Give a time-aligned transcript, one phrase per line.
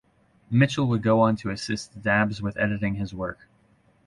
[0.49, 3.47] Mitchell would go on to assist Dabbs with editing his work.